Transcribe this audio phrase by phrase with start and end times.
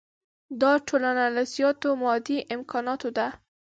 [0.61, 3.27] دا ټولنه له زیاتو مادي امکاناتو ده.